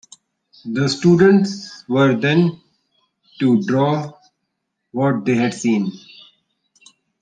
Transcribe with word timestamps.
The 0.65 0.89
students 0.89 1.87
were 1.87 2.15
then 2.15 2.59
to 3.39 3.61
draw 3.61 4.11
what 4.89 5.25
they 5.25 5.35
had 5.35 5.53
seen. 5.53 5.91